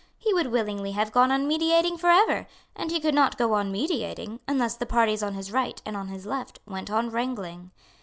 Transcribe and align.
He 0.17 0.33
would 0.33 0.47
willingly 0.47 0.93
have 0.93 1.11
gone 1.11 1.29
on 1.31 1.47
mediating 1.47 1.95
for 1.95 2.09
ever; 2.09 2.47
and 2.75 2.89
he 2.89 2.99
could 2.99 3.13
not 3.13 3.37
go 3.37 3.53
on 3.53 3.71
mediating, 3.71 4.39
unless 4.47 4.75
the 4.75 4.87
parties 4.87 5.21
on 5.21 5.35
his 5.35 5.51
right 5.51 5.79
and 5.85 5.95
on 5.95 6.07
his 6.07 6.25
left 6.25 6.59
went 6.65 6.89
on 6.89 7.11
wrangling. 7.11 7.69